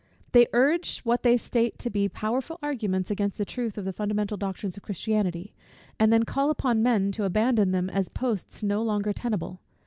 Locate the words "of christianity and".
4.75-6.11